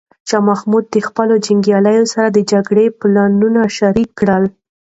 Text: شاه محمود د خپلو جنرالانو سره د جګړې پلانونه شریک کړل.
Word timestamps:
شاه 0.29 0.43
محمود 0.49 0.85
د 0.89 0.95
خپلو 1.07 1.33
جنرالانو 1.45 2.05
سره 2.13 2.27
د 2.31 2.37
جګړې 2.51 2.85
پلانونه 2.99 3.61
شریک 3.77 4.09
کړل. 4.19 4.43